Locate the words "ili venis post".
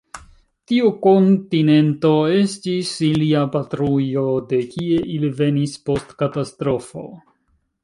5.19-6.19